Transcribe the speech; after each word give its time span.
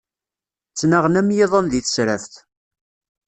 Ttnaɣen 0.71 1.19
am 1.19 1.29
yiḍan 1.35 1.67
di 1.71 1.81
tesraft. 1.81 2.33